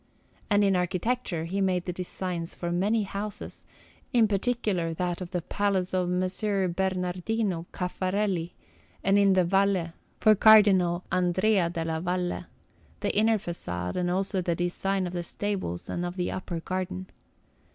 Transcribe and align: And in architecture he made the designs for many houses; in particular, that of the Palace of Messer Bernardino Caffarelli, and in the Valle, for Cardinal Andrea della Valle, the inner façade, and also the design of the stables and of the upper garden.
And 0.49 0.63
in 0.63 0.75
architecture 0.75 1.45
he 1.45 1.61
made 1.61 1.85
the 1.85 1.93
designs 1.93 2.55
for 2.55 2.71
many 2.71 3.03
houses; 3.03 3.65
in 4.11 4.27
particular, 4.27 4.95
that 4.95 5.21
of 5.21 5.29
the 5.29 5.43
Palace 5.43 5.93
of 5.93 6.09
Messer 6.09 6.67
Bernardino 6.67 7.67
Caffarelli, 7.71 8.55
and 9.03 9.19
in 9.19 9.33
the 9.33 9.43
Valle, 9.43 9.91
for 10.19 10.33
Cardinal 10.33 11.03
Andrea 11.11 11.69
della 11.69 11.99
Valle, 12.01 12.45
the 13.01 13.15
inner 13.15 13.37
façade, 13.37 13.95
and 13.95 14.09
also 14.09 14.41
the 14.41 14.55
design 14.55 15.05
of 15.05 15.13
the 15.13 15.21
stables 15.21 15.87
and 15.87 16.03
of 16.03 16.15
the 16.15 16.31
upper 16.31 16.59
garden. 16.59 17.05